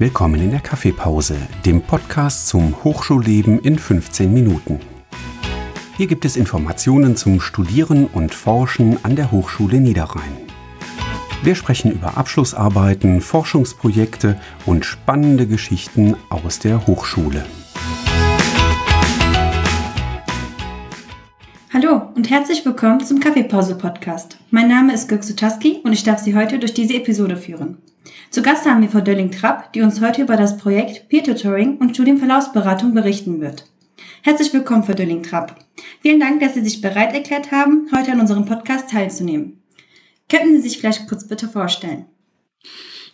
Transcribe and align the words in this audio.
Willkommen 0.00 0.40
in 0.40 0.50
der 0.50 0.60
Kaffeepause, 0.60 1.36
dem 1.66 1.82
Podcast 1.82 2.48
zum 2.48 2.84
Hochschulleben 2.84 3.58
in 3.58 3.78
15 3.78 4.32
Minuten. 4.32 4.80
Hier 5.98 6.06
gibt 6.06 6.24
es 6.24 6.38
Informationen 6.38 7.16
zum 7.16 7.38
Studieren 7.38 8.06
und 8.06 8.32
Forschen 8.32 8.96
an 9.04 9.14
der 9.14 9.30
Hochschule 9.30 9.78
Niederrhein. 9.78 10.38
Wir 11.42 11.54
sprechen 11.54 11.92
über 11.92 12.16
Abschlussarbeiten, 12.16 13.20
Forschungsprojekte 13.20 14.40
und 14.64 14.86
spannende 14.86 15.46
Geschichten 15.46 16.16
aus 16.30 16.60
der 16.60 16.86
Hochschule. 16.86 17.44
Hallo 21.74 22.00
und 22.14 22.30
herzlich 22.30 22.64
willkommen 22.64 23.04
zum 23.04 23.20
Kaffeepause-Podcast. 23.20 24.38
Mein 24.50 24.68
Name 24.68 24.94
ist 24.94 25.10
Göksu 25.10 25.34
Taski 25.34 25.80
und 25.84 25.92
ich 25.92 26.04
darf 26.04 26.20
Sie 26.20 26.34
heute 26.34 26.58
durch 26.58 26.72
diese 26.72 26.94
Episode 26.94 27.36
führen. 27.36 27.76
Zu 28.30 28.42
Gast 28.42 28.66
haben 28.66 28.82
wir 28.82 28.88
Frau 28.88 29.00
Dölling-Trapp, 29.00 29.72
die 29.72 29.82
uns 29.82 30.00
heute 30.00 30.22
über 30.22 30.36
das 30.36 30.58
Projekt 30.58 31.08
Peer-Tutoring 31.08 31.78
und 31.78 31.94
Studienverlaufsberatung 31.94 32.94
berichten 32.94 33.40
wird. 33.40 33.66
Herzlich 34.22 34.52
willkommen, 34.52 34.84
Frau 34.84 34.92
Dölling-Trapp. 34.92 35.56
Vielen 36.00 36.20
Dank, 36.20 36.40
dass 36.40 36.54
Sie 36.54 36.62
sich 36.62 36.80
bereit 36.80 37.14
erklärt 37.14 37.52
haben, 37.52 37.88
heute 37.94 38.12
an 38.12 38.20
unserem 38.20 38.44
Podcast 38.44 38.90
teilzunehmen. 38.90 39.62
Könnten 40.28 40.56
Sie 40.56 40.68
sich 40.68 40.78
vielleicht 40.78 41.08
kurz 41.08 41.26
bitte 41.26 41.48
vorstellen? 41.48 42.06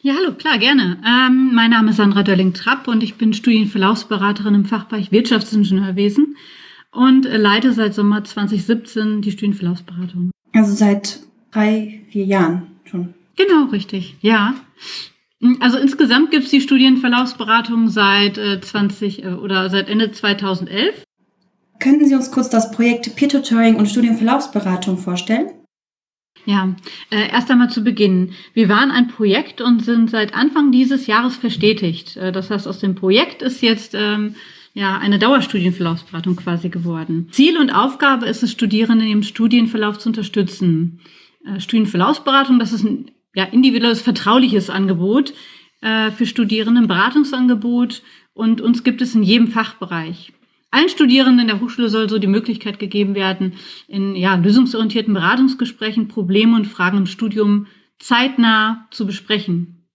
Ja, 0.03 0.15
hallo, 0.15 0.35
klar, 0.35 0.59
gerne. 0.59 0.99
Ähm, 1.05 1.53
mein 1.55 1.71
Name 1.71 1.91
ist 1.91 1.97
Sandra 1.97 2.23
Dölling-Trapp 2.23 2.87
und 2.87 3.03
ich 3.03 3.17
bin 3.17 3.33
Studienverlaufsberaterin 3.33 4.55
im 4.55 4.65
Fachbereich 4.65 5.11
Wirtschaftsingenieurwesen 5.13 6.37
und 6.93 7.25
leite 7.25 7.73
seit 7.73 7.95
Sommer 7.95 8.23
2017 8.23 9.23
die 9.23 9.33
Studienverlaufsberatung. 9.33 10.31
Also 10.53 10.75
seit 10.75 11.21
drei, 11.51 12.03
vier 12.11 12.25
Jahren 12.25 12.69
schon. 12.85 13.15
Genau, 13.37 13.65
richtig, 13.67 14.17
ja. 14.21 14.55
Also 15.61 15.79
insgesamt 15.79 16.31
gibt 16.31 16.45
es 16.45 16.51
die 16.51 16.61
Studienverlaufsberatung 16.61 17.89
seit 17.89 18.39
äh, 18.39 18.61
20 18.61 19.25
äh, 19.25 19.29
oder 19.29 19.69
seit 19.69 19.89
Ende 19.89 20.11
2011. 20.11 21.05
Könnten 21.79 22.07
Sie 22.07 22.15
uns 22.15 22.31
kurz 22.31 22.49
das 22.49 22.71
Projekt 22.71 23.15
Peer-Tutoring 23.17 23.77
und 23.77 23.87
Studienverlaufsberatung 23.87 24.97
vorstellen? 24.97 25.51
Ja, 26.47 26.75
äh, 27.11 27.29
erst 27.31 27.51
einmal 27.51 27.71
zu 27.71 27.83
Beginn. 27.83 28.33
Wir 28.55 28.69
waren 28.69 28.91
ein 28.91 29.09
Projekt 29.09 29.61
und 29.61 29.85
sind 29.85 30.11
seit 30.11 30.33
Anfang 30.33 30.71
dieses 30.71 31.07
Jahres 31.07 31.37
verstetigt. 31.37 32.17
Äh, 32.17 32.33
das 32.33 32.51
heißt, 32.51 32.69
aus 32.69 32.79
dem 32.79 32.95
Projekt 32.95 33.43
ist 33.43 33.63
jetzt 33.63 33.95
ähm, 33.95 34.37
ja 34.73 34.97
eine 34.97 35.19
Dauerstudienverlaufsberatung 35.19 36.37
quasi 36.37 36.69
geworden. 36.69 37.29
Ziel 37.33 37.59
und 37.59 37.71
Aufgabe 37.71 38.27
ist 38.27 38.43
es, 38.43 38.53
Studierende 38.53 39.07
im 39.07 39.25
Studienverlauf 39.25 39.99
zu 39.99 40.09
unterstützen. 40.09 41.01
Äh, 41.45 41.61
Studienverlaufsberatung, 41.61 42.61
das 42.61 42.73
ist 42.73 42.85
ein 42.85 43.11
ja, 43.37 43.45
individuelles, 43.45 44.01
vertrauliches 44.01 44.71
Angebot 44.71 45.35
äh, 45.83 46.11
für 46.11 46.27
Studierende, 46.27 46.87
Beratungsangebot 46.87 48.03
und 48.33 48.63
uns 48.63 48.83
gibt 48.83 49.03
es 49.03 49.15
in 49.15 49.23
jedem 49.23 49.49
Fachbereich. 49.49 50.33
Allen 50.71 50.89
Studierenden 50.89 51.47
der 51.47 51.61
Hochschule 51.61 51.91
soll 51.91 52.09
so 52.09 52.19
die 52.19 52.27
Möglichkeit 52.27 52.79
gegeben 52.79 53.15
werden, 53.15 53.53
in 53.89 54.17
ja, 54.17 54.35
lösungsorientierten 54.35 55.13
Beratungsgesprächen 55.13 56.09
Probleme 56.09 56.57
und 56.57 56.67
Fragen 56.67 56.97
im 56.99 57.07
Studium 57.07 57.67
zeitnah 57.99 58.89
zu 58.91 59.07
besprechen. 59.07 59.87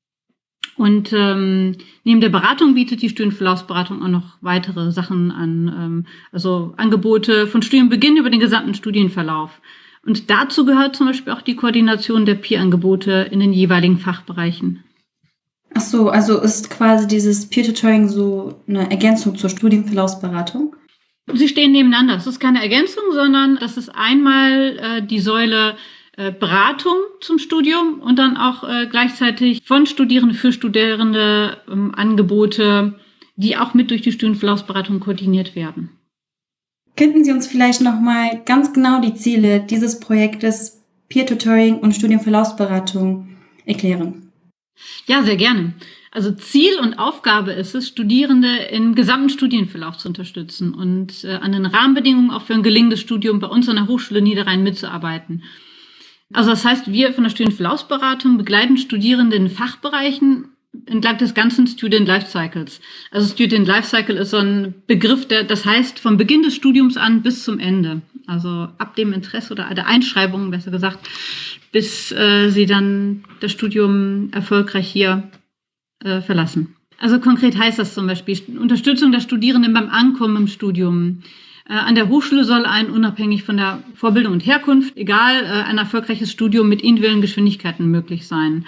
Und 0.75 1.11
ähm, 1.11 1.77
neben 2.03 2.21
der 2.21 2.29
Beratung 2.29 2.75
bietet 2.75 3.01
die 3.01 3.09
Studienverlaufsberatung 3.09 4.03
auch 4.03 4.07
noch 4.07 4.37
weitere 4.41 4.91
Sachen 4.91 5.31
an, 5.31 5.67
ähm, 5.67 6.05
also 6.31 6.73
Angebote 6.77 7.47
von 7.47 7.63
Studienbeginn 7.63 8.17
über 8.17 8.29
den 8.29 8.39
gesamten 8.39 8.75
Studienverlauf. 8.75 9.59
Und 10.05 10.29
dazu 10.29 10.65
gehört 10.65 10.95
zum 10.95 11.07
Beispiel 11.07 11.33
auch 11.33 11.41
die 11.41 11.55
Koordination 11.55 12.25
der 12.25 12.35
Peer-Angebote 12.35 13.29
in 13.31 13.39
den 13.39 13.53
jeweiligen 13.53 13.97
Fachbereichen. 13.97 14.83
Ach 15.73 15.81
so, 15.81 16.09
also 16.09 16.39
ist 16.39 16.69
quasi 16.69 17.07
dieses 17.07 17.47
Peer-Tutoring 17.47 18.09
so 18.09 18.61
eine 18.67 18.89
Ergänzung 18.89 19.35
zur 19.35 19.49
Studienverlaufsberatung? 19.49 20.75
Sie 21.33 21.47
stehen 21.47 21.71
nebeneinander. 21.71 22.15
Es 22.15 22.27
ist 22.27 22.39
keine 22.39 22.61
Ergänzung, 22.61 23.03
sondern 23.13 23.57
das 23.57 23.77
ist 23.77 23.89
einmal 23.89 24.77
äh, 24.79 25.01
die 25.05 25.19
Säule 25.19 25.77
äh, 26.17 26.31
Beratung 26.31 26.97
zum 27.21 27.39
Studium 27.39 28.01
und 28.01 28.19
dann 28.19 28.35
auch 28.35 28.67
äh, 28.67 28.87
gleichzeitig 28.87 29.61
von 29.63 29.85
Studierenden 29.85 30.37
für 30.37 30.51
Studierende 30.51 31.57
ähm, 31.71 31.93
Angebote, 31.95 32.99
die 33.37 33.55
auch 33.55 33.73
mit 33.73 33.91
durch 33.91 34.01
die 34.01 34.11
Studienverlaufsberatung 34.11 34.99
koordiniert 34.99 35.55
werden. 35.55 35.89
Könnten 36.95 37.23
Sie 37.23 37.31
uns 37.31 37.47
vielleicht 37.47 37.81
nochmal 37.81 38.41
ganz 38.45 38.73
genau 38.73 39.01
die 39.01 39.15
Ziele 39.15 39.61
dieses 39.61 39.99
Projektes 39.99 40.81
Peer-Tutoring 41.09 41.79
und 41.79 41.95
Studienverlaufsberatung 41.95 43.37
erklären? 43.65 44.31
Ja, 45.05 45.23
sehr 45.23 45.37
gerne. 45.37 45.73
Also 46.13 46.31
Ziel 46.33 46.77
und 46.81 46.95
Aufgabe 46.95 47.53
ist 47.53 47.73
es, 47.73 47.87
Studierende 47.87 48.53
im 48.69 48.95
gesamten 48.95 49.29
Studienverlauf 49.29 49.97
zu 49.97 50.09
unterstützen 50.09 50.73
und 50.73 51.23
äh, 51.23 51.35
an 51.35 51.53
den 51.53 51.65
Rahmenbedingungen 51.65 52.31
auch 52.31 52.41
für 52.41 52.53
ein 52.53 52.63
gelingendes 52.63 52.99
Studium 52.99 53.39
bei 53.39 53.47
uns 53.47 53.69
an 53.69 53.77
der 53.77 53.87
Hochschule 53.87 54.21
Niederrhein 54.21 54.61
mitzuarbeiten. 54.61 55.43
Also 56.33 56.49
das 56.49 56.65
heißt, 56.65 56.91
wir 56.91 57.13
von 57.13 57.23
der 57.23 57.31
Studienverlaufsberatung 57.31 58.37
begleiten 58.37 58.77
Studierende 58.77 59.37
in 59.37 59.49
Fachbereichen 59.49 60.49
entlang 60.85 61.17
des 61.17 61.33
ganzen 61.33 61.67
Student 61.67 62.07
Lifecycles. 62.07 62.79
Also 63.11 63.27
Student 63.27 63.67
Lifecycle 63.67 64.17
ist 64.17 64.31
so 64.31 64.37
ein 64.37 64.73
Begriff, 64.87 65.27
der, 65.27 65.43
das 65.43 65.65
heißt 65.65 65.99
vom 65.99 66.17
Beginn 66.17 66.43
des 66.43 66.55
Studiums 66.55 66.97
an 66.97 67.21
bis 67.21 67.43
zum 67.43 67.59
Ende. 67.59 68.01
Also 68.27 68.69
ab 68.77 68.95
dem 68.95 69.13
Interesse 69.13 69.51
oder 69.51 69.73
der 69.73 69.87
Einschreibung, 69.87 70.51
besser 70.51 70.71
gesagt, 70.71 70.99
bis 71.71 72.11
äh, 72.11 72.49
sie 72.49 72.65
dann 72.65 73.23
das 73.41 73.51
Studium 73.51 74.29
erfolgreich 74.31 74.87
hier 74.87 75.29
äh, 76.03 76.21
verlassen. 76.21 76.75
Also 76.97 77.19
konkret 77.19 77.57
heißt 77.57 77.79
das 77.79 77.93
zum 77.93 78.07
Beispiel 78.07 78.39
Unterstützung 78.59 79.11
der 79.11 79.21
Studierenden 79.21 79.73
beim 79.73 79.89
Ankommen 79.89 80.37
im 80.37 80.47
Studium. 80.47 81.23
Äh, 81.67 81.73
an 81.73 81.95
der 81.95 82.09
Hochschule 82.09 82.43
soll 82.43 82.65
ein 82.65 82.89
unabhängig 82.89 83.43
von 83.43 83.57
der 83.57 83.83
Vorbildung 83.95 84.33
und 84.33 84.45
Herkunft, 84.45 84.95
egal, 84.95 85.43
äh, 85.43 85.47
ein 85.47 85.77
erfolgreiches 85.77 86.31
Studium 86.31 86.69
mit 86.69 86.81
individuellen 86.81 87.21
Geschwindigkeiten 87.21 87.89
möglich 87.89 88.27
sein. 88.27 88.65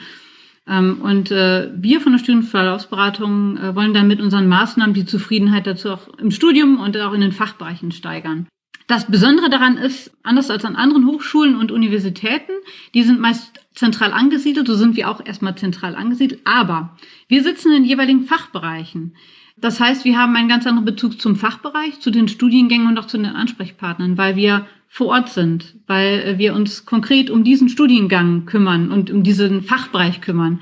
Ähm, 0.68 1.02
und 1.02 1.32
äh, 1.32 1.70
wir 1.76 2.00
von 2.00 2.14
der 2.14 2.20
Studienverlaufsberatung 2.20 3.58
äh, 3.58 3.76
wollen 3.76 3.94
dann 3.94 4.08
mit 4.08 4.22
unseren 4.22 4.48
Maßnahmen 4.48 4.94
die 4.94 5.06
Zufriedenheit 5.06 5.68
dazu 5.68 5.92
auch 5.92 6.08
im 6.20 6.32
Studium 6.32 6.80
und 6.80 6.98
auch 6.98 7.14
in 7.14 7.22
den 7.22 7.32
Fachbereichen 7.32 7.92
steigern. 7.92 8.48
Das 8.88 9.06
Besondere 9.06 9.50
daran 9.50 9.78
ist, 9.78 10.12
anders 10.24 10.50
als 10.50 10.66
an 10.66 10.76
anderen 10.76 11.08
Hochschulen 11.08 11.56
und 11.56 11.72
Universitäten, 11.72 12.52
die 12.94 13.04
sind 13.04 13.20
meist 13.20 13.60
zentral 13.74 14.12
angesiedelt, 14.12 14.68
so 14.68 14.76
sind 14.76 14.98
wir 14.98 15.10
auch 15.10 15.26
erstmal 15.26 15.56
zentral 15.56 15.96
angesiedelt, 15.96 16.42
aber 16.44 16.96
wir 17.28 17.44
sitzen 17.44 17.72
in 17.72 17.86
jeweiligen 17.86 18.24
Fachbereichen. 18.24 19.16
Das 19.56 19.80
heißt, 19.80 20.04
wir 20.04 20.18
haben 20.18 20.36
einen 20.36 20.50
ganz 20.50 20.68
anderen 20.68 20.86
Bezug 20.86 21.22
zum 21.22 21.36
Fachbereich, 21.36 22.00
zu 22.02 22.12
den 22.12 22.28
Studiengängen 22.28 22.88
und 22.88 22.98
auch 22.98 23.06
zu 23.06 23.18
den 23.18 23.28
Ansprechpartnern, 23.28 24.18
weil 24.18 24.36
wir 24.36 24.66
vor 24.94 25.08
Ort 25.08 25.30
sind, 25.30 25.74
weil 25.88 26.20
äh, 26.20 26.38
wir 26.38 26.54
uns 26.54 26.86
konkret 26.86 27.32
um 27.32 27.44
diesen 27.44 27.68
Studiengang 27.68 28.46
kümmern 28.46 28.92
und 28.92 29.10
um 29.10 29.24
diesen 29.24 29.64
Fachbereich 29.64 30.22
kümmern. 30.22 30.62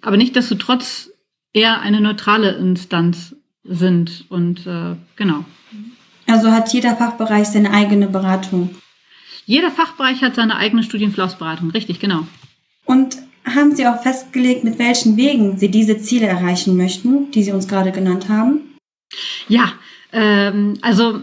Aber 0.00 0.16
nicht, 0.16 0.36
dass 0.36 0.54
trotz 0.56 1.10
eher 1.52 1.80
eine 1.80 2.00
neutrale 2.00 2.52
Instanz 2.52 3.34
sind 3.64 4.26
und 4.28 4.68
äh, 4.68 4.94
genau. 5.16 5.44
Also 6.28 6.52
hat 6.52 6.72
jeder 6.72 6.94
Fachbereich 6.94 7.48
seine 7.48 7.72
eigene 7.72 8.06
Beratung. 8.06 8.70
Jeder 9.46 9.72
Fachbereich 9.72 10.22
hat 10.22 10.36
seine 10.36 10.54
eigene 10.54 10.84
Studienverlaufsberatung, 10.84 11.70
richtig, 11.70 11.98
genau. 11.98 12.28
Und 12.84 13.16
haben 13.44 13.74
Sie 13.74 13.88
auch 13.88 14.00
festgelegt, 14.00 14.62
mit 14.62 14.78
welchen 14.78 15.16
Wegen 15.16 15.58
Sie 15.58 15.72
diese 15.72 15.98
Ziele 15.98 16.28
erreichen 16.28 16.76
möchten, 16.76 17.32
die 17.32 17.42
Sie 17.42 17.50
uns 17.50 17.66
gerade 17.66 17.90
genannt 17.90 18.28
haben? 18.28 18.60
Ja, 19.48 19.72
ähm, 20.12 20.74
also 20.82 21.22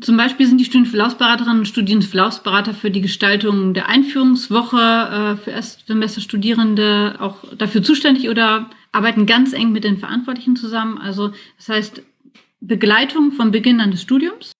zum 0.00 0.16
Beispiel 0.16 0.46
sind 0.46 0.58
die 0.58 0.64
Studienverlaufsberaterinnen 0.64 1.60
und 1.60 1.66
Studienverlaufsberater 1.66 2.74
für 2.74 2.90
die 2.90 3.00
Gestaltung 3.00 3.74
der 3.74 3.88
Einführungswoche 3.88 4.76
äh, 4.76 5.36
für 5.36 5.50
Erstsemesterstudierende 5.52 7.16
auch 7.20 7.36
dafür 7.56 7.82
zuständig 7.82 8.28
oder 8.28 8.68
arbeiten 8.90 9.26
ganz 9.26 9.52
eng 9.52 9.70
mit 9.70 9.84
den 9.84 9.98
Verantwortlichen 9.98 10.56
zusammen. 10.56 10.98
Also 10.98 11.32
das 11.56 11.68
heißt 11.68 12.02
Begleitung 12.60 13.32
vom 13.32 13.52
Beginn 13.52 13.80
an 13.80 13.92
des 13.92 14.02
Studiums 14.02 14.52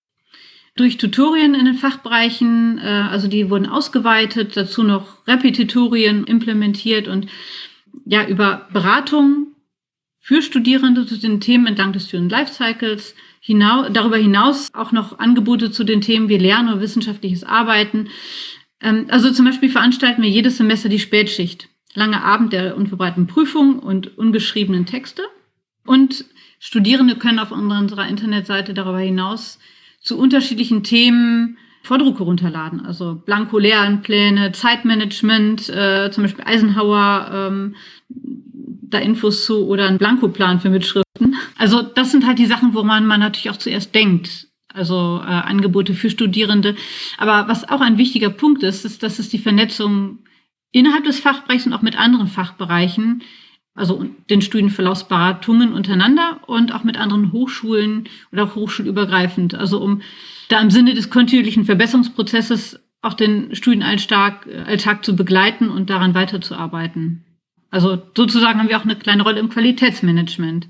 durch 0.75 0.97
Tutorien 0.97 1.55
in 1.55 1.67
den 1.67 1.75
Fachbereichen, 1.75 2.79
äh, 2.79 2.87
also 3.11 3.29
die 3.29 3.51
wurden 3.51 3.67
ausgeweitet, 3.67 4.57
dazu 4.57 4.83
noch 4.83 5.27
Repetitorien 5.27 6.25
implementiert 6.25 7.09
und 7.09 7.27
ja 8.05 8.27
über 8.27 8.69
Beratung 8.73 9.49
für 10.21 10.41
Studierende 10.41 11.05
zu 11.05 11.19
den 11.19 11.41
Themen 11.41 11.67
entlang 11.67 11.93
des 11.93 12.09
Student 12.09 12.31
Lifecycles, 12.31 13.15
hinaus, 13.45 13.89
darüber 13.93 14.17
hinaus 14.17 14.71
auch 14.73 14.93
noch 14.93 15.19
Angebote 15.19 15.73
zu 15.73 15.83
den 15.83 16.01
Themen 16.01 16.29
wie 16.29 16.39
Lernen 16.39 16.69
oder 16.69 16.81
wissenschaftliches 16.81 17.43
Arbeiten. 17.43 18.09
Ähm, 18.81 19.07
also 19.09 19.31
zum 19.33 19.45
Beispiel 19.45 19.69
veranstalten 19.69 20.23
wir 20.23 20.31
jedes 20.31 20.57
Semester 20.57 20.89
die 20.89 21.01
Spätschicht. 21.01 21.69
Lange 21.95 22.23
Abend 22.23 22.53
der 22.53 22.77
unvorbereiteten 22.77 23.27
Prüfung 23.27 23.81
und 23.81 24.17
ungeschriebenen 24.17 24.87
Texte. 24.87 25.23
Und 25.85 26.25
Studierende 26.61 27.17
können 27.17 27.41
auf 27.41 27.51
unserer 27.51 28.07
Internetseite 28.07 28.73
darüber 28.73 29.01
hinaus 29.01 29.59
zu 30.01 30.17
unterschiedlichen 30.17 30.85
Themen 30.85 31.59
Vordrucke 31.83 32.23
runterladen. 32.23 32.87
Also 32.87 33.21
Blanko-Lernpläne, 33.27 34.53
Zeitmanagement, 34.53 35.69
äh, 35.69 36.11
zum 36.13 36.23
Beispiel 36.23 36.45
Eisenhower, 36.45 37.31
ähm, 37.33 37.75
da 38.93 38.99
Infos 38.99 39.45
zu 39.45 39.67
oder 39.67 39.87
einen 39.89 39.99
Blankoplan 39.99 40.61
für 40.61 40.71
Mitschriften. 40.71 41.37
Also 41.59 41.83
das 41.83 42.11
sind 42.11 42.27
halt 42.27 42.39
die 42.39 42.47
Sachen, 42.47 42.75
woran 42.75 43.07
man 43.07 43.21
natürlich 43.21 43.51
auch 43.51 43.57
zuerst 43.57 43.95
denkt. 43.95 44.49
Also 44.73 45.21
äh, 45.23 45.27
Angebote 45.27 45.95
für 45.95 46.11
Studierende. 46.11 46.77
Aber 47.19 47.49
was 47.49 47.69
auch 47.69 47.81
ein 47.81 47.99
wichtiger 47.99 48.31
Punkt 48.31 48.63
ist, 48.63 48.85
ist, 48.85 49.03
dass 49.03 49.19
es 49.19 49.29
die 49.29 49.39
Vernetzung 49.39 50.19
innerhalb 50.71 51.05
des 51.05 51.21
Fachbereichs 51.21 51.67
und 51.67 51.75
auch 51.75 51.83
mit 51.83 51.99
anderen 51.99 52.27
Fachbereichen, 52.27 53.23
also 53.75 54.07
den 54.31 54.43
Studienverlaufsberatungen 54.43 55.73
untereinander 55.73 56.41
und 56.47 56.75
auch 56.75 56.85
mit 56.85 56.97
anderen 56.97 57.33
Hochschulen 57.33 58.09
oder 58.33 58.45
auch 58.45 58.55
hochschulübergreifend. 58.55 59.55
Also 59.55 59.81
um 59.81 60.03
da 60.49 60.61
im 60.61 60.71
Sinne 60.71 60.95
des 60.95 61.11
kontinuierlichen 61.11 61.65
Verbesserungsprozesses 61.65 62.81
auch 63.03 63.15
den 63.15 63.55
Studienalltag 63.55 64.47
Alltag 64.67 65.05
zu 65.05 65.17
begleiten 65.17 65.69
und 65.69 65.91
daran 65.91 66.15
weiterzuarbeiten. 66.15 67.25
Also 67.73 67.99
sozusagen 68.15 68.61
haben 68.61 68.69
wir 68.69 68.79
auch 68.79 68.85
eine 68.85 68.97
kleine 68.97 69.25
Rolle 69.25 69.41
im 69.41 69.49
Qualitätsmanagement. 69.49 70.69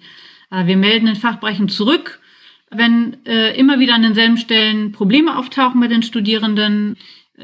Äh, 0.50 0.66
wir 0.66 0.76
melden 0.78 1.08
in 1.08 1.16
Fachbereichen 1.16 1.68
zurück, 1.68 2.20
wenn 2.70 3.18
äh, 3.26 3.54
immer 3.58 3.80
wieder 3.80 3.94
an 3.94 4.02
denselben 4.02 4.38
Stellen 4.38 4.92
Probleme 4.92 5.36
auftauchen 5.36 5.80
bei 5.80 5.88
den 5.88 6.04
Studierenden, 6.04 6.96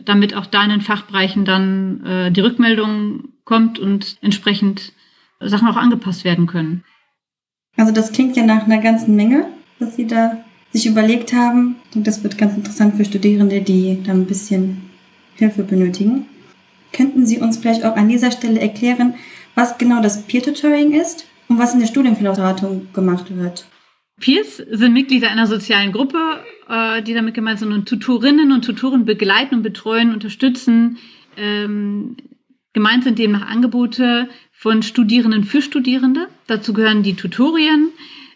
damit 0.04 0.34
auch 0.34 0.46
da 0.46 0.62
in 0.62 0.70
den 0.70 0.80
Fachbereichen 0.80 1.44
dann 1.44 2.06
äh, 2.06 2.30
die 2.30 2.40
Rückmeldung 2.40 3.30
kommt 3.44 3.78
und 3.78 4.16
entsprechend 4.22 4.92
Sachen 5.40 5.68
auch 5.68 5.76
angepasst 5.76 6.24
werden 6.24 6.46
können. 6.46 6.84
Also 7.76 7.92
das 7.92 8.12
klingt 8.12 8.36
ja 8.36 8.44
nach 8.44 8.64
einer 8.64 8.78
ganzen 8.78 9.16
Menge, 9.16 9.46
was 9.80 9.96
Sie 9.96 10.06
da 10.06 10.44
sich 10.72 10.86
überlegt 10.86 11.32
haben. 11.32 11.76
Und 11.94 12.06
das 12.06 12.22
wird 12.22 12.38
ganz 12.38 12.56
interessant 12.56 12.96
für 12.96 13.04
Studierende, 13.04 13.60
die 13.60 14.02
da 14.04 14.12
ein 14.12 14.26
bisschen 14.26 14.90
Hilfe 15.34 15.64
benötigen. 15.64 16.26
Könnten 16.92 17.26
Sie 17.26 17.38
uns 17.38 17.58
vielleicht 17.58 17.84
auch 17.84 17.96
an 17.96 18.08
dieser 18.08 18.30
Stelle 18.30 18.60
erklären, 18.60 19.14
was 19.58 19.76
genau 19.76 20.00
das 20.00 20.22
Peer-Tutoring 20.22 20.92
ist 20.92 21.26
und 21.48 21.58
was 21.58 21.74
in 21.74 21.80
der 21.80 21.88
Studienberatung 21.88 22.92
gemacht 22.92 23.26
wird? 23.36 23.66
Peers 24.20 24.56
sind 24.56 24.92
Mitglieder 24.92 25.30
einer 25.30 25.48
sozialen 25.48 25.90
Gruppe, 25.90 26.18
äh, 26.68 27.02
die 27.02 27.12
damit 27.12 27.34
gemeint 27.34 27.58
sind 27.58 27.72
und 27.72 27.88
Tutorinnen 27.88 28.52
und 28.52 28.64
Tutoren 28.64 29.04
begleiten 29.04 29.56
und 29.56 29.62
betreuen, 29.62 30.12
unterstützen. 30.12 30.98
Ähm, 31.36 32.16
gemeint 32.72 33.02
sind 33.02 33.18
demnach 33.18 33.48
Angebote 33.48 34.28
von 34.52 34.82
Studierenden 34.82 35.42
für 35.42 35.60
Studierende. 35.60 36.28
Dazu 36.46 36.72
gehören 36.72 37.02
die 37.02 37.14
Tutorien, 37.14 37.90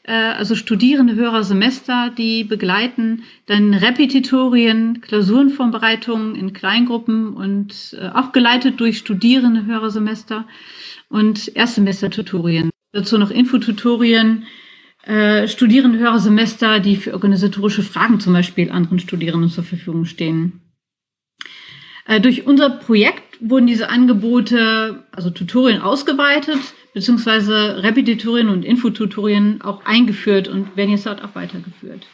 äh, 0.04 0.12
also 0.12 0.54
Studierende 0.54 1.14
höherer 1.14 1.44
Semester, 1.44 2.10
die 2.16 2.44
begleiten, 2.44 3.22
dann 3.46 3.74
Repetitorien, 3.74 5.00
Klausurenvorbereitungen 5.00 6.34
in 6.34 6.52
Kleingruppen 6.52 7.34
und 7.34 7.96
äh, 8.00 8.08
auch 8.08 8.32
geleitet 8.32 8.80
durch 8.80 8.98
Studierende 8.98 9.64
höherer 9.66 9.90
Semester 9.90 10.46
und 11.08 11.54
Erstsemester-Tutorien. 11.54 12.70
Dazu 12.92 13.16
noch 13.18 13.30
Infotutorien, 13.30 14.44
äh, 15.04 15.48
Studierende 15.48 15.98
höherer 15.98 16.20
Semester, 16.20 16.80
die 16.80 16.96
für 16.96 17.14
organisatorische 17.14 17.82
Fragen 17.82 18.20
zum 18.20 18.32
Beispiel 18.32 18.70
anderen 18.70 18.98
Studierenden 18.98 19.50
zur 19.50 19.64
Verfügung 19.64 20.04
stehen. 20.04 20.60
Äh, 22.06 22.20
durch 22.20 22.46
unser 22.46 22.70
Projekt 22.70 23.38
wurden 23.40 23.66
diese 23.66 23.88
Angebote, 23.88 25.04
also 25.12 25.30
Tutorien 25.30 25.80
ausgeweitet, 25.80 26.58
beziehungsweise 26.94 27.82
Repetitorien 27.82 28.48
und 28.48 28.64
Infotutorien 28.64 29.62
auch 29.62 29.84
eingeführt 29.84 30.48
und 30.48 30.76
werden 30.76 30.90
jetzt 30.90 31.06
dort 31.06 31.22
auch 31.24 31.34
weitergeführt. 31.34 32.06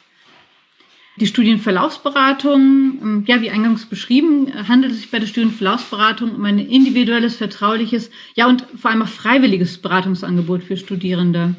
Die 1.21 1.27
Studienverlaufsberatung, 1.27 2.99
ähm, 3.03 3.25
ja, 3.27 3.41
wie 3.41 3.51
eingangs 3.51 3.87
beschrieben, 3.87 4.53
handelt 4.69 4.93
es 4.93 5.01
sich 5.01 5.11
bei 5.11 5.19
der 5.19 5.27
Studienverlaufsberatung 5.27 6.37
um 6.37 6.45
ein 6.45 6.61
individuelles, 6.61 7.35
vertrauliches, 7.37 8.11
ja, 8.37 8.47
und 8.47 8.65
vor 8.77 8.93
allem 8.93 9.03
auch 9.03 9.09
freiwilliges 9.09 9.79
Beratungsangebot 9.79 10.63
für 10.63 10.77
Studierende. 10.77 11.57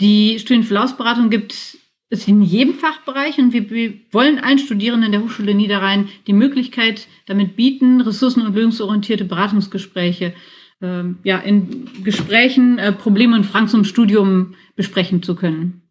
Die 0.00 0.38
Studienverlaufsberatung 0.38 1.30
gibt 1.30 1.78
es 2.10 2.28
in 2.28 2.42
jedem 2.42 2.74
Fachbereich 2.74 3.38
und 3.38 3.52
wir, 3.52 3.68
wir 3.70 3.94
wollen 4.12 4.38
allen 4.38 4.60
Studierenden 4.60 5.10
der 5.10 5.22
Hochschule 5.22 5.54
Niederrhein 5.54 6.08
die 6.28 6.32
Möglichkeit 6.32 7.08
damit 7.26 7.56
bieten, 7.56 8.00
ressourcen- 8.00 8.46
und 8.46 8.54
lösungsorientierte 8.54 9.24
Beratungsgespräche 9.24 10.32
ähm, 10.82 11.18
ja, 11.24 11.38
in 11.38 11.88
Gesprächen 12.04 12.78
äh, 12.78 12.92
Probleme 12.92 13.36
und 13.36 13.44
Fragen 13.44 13.68
zum 13.68 13.84
Studium 13.84 14.54
besprechen 14.74 15.22
zu 15.22 15.34
können. 15.34 15.82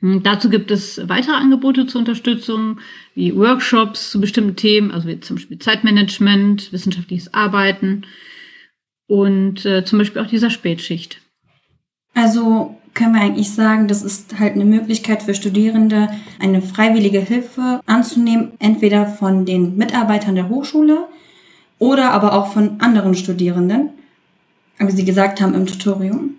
Und 0.00 0.24
dazu 0.26 0.48
gibt 0.48 0.70
es 0.70 1.08
weitere 1.08 1.34
Angebote 1.34 1.86
zur 1.86 2.00
Unterstützung, 2.00 2.78
wie 3.14 3.34
Workshops 3.34 4.10
zu 4.10 4.20
bestimmten 4.20 4.54
Themen, 4.54 4.92
also 4.92 5.08
wie 5.08 5.18
zum 5.20 5.36
Beispiel 5.36 5.58
Zeitmanagement, 5.58 6.72
wissenschaftliches 6.72 7.34
Arbeiten 7.34 8.02
und 9.08 9.66
äh, 9.66 9.84
zum 9.84 9.98
Beispiel 9.98 10.22
auch 10.22 10.28
dieser 10.28 10.50
Spätschicht. 10.50 11.20
Also 12.14 12.78
können 12.94 13.14
wir 13.14 13.20
eigentlich 13.20 13.50
sagen, 13.50 13.88
das 13.88 14.02
ist 14.02 14.38
halt 14.38 14.54
eine 14.54 14.64
Möglichkeit 14.64 15.22
für 15.22 15.34
Studierende, 15.34 16.08
eine 16.38 16.62
freiwillige 16.62 17.20
Hilfe 17.20 17.80
anzunehmen, 17.86 18.52
entweder 18.58 19.06
von 19.06 19.46
den 19.46 19.76
Mitarbeitern 19.76 20.34
der 20.34 20.48
Hochschule 20.48 21.08
oder 21.78 22.10
aber 22.10 22.32
auch 22.32 22.52
von 22.52 22.80
anderen 22.80 23.14
Studierenden, 23.14 23.90
wie 24.78 24.92
Sie 24.92 25.04
gesagt 25.04 25.40
haben, 25.40 25.54
im 25.54 25.66
Tutorium. 25.66 26.36